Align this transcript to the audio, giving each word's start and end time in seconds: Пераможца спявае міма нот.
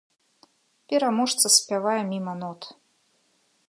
Пераможца 0.93 1.47
спявае 1.59 2.01
міма 2.13 2.33
нот. 2.43 2.61